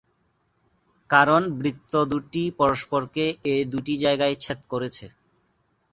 [1.09, 5.05] কারণ বৃত্ত দুটি পরস্পরকে এ দুটি জায়গায় ছেদ করেছে।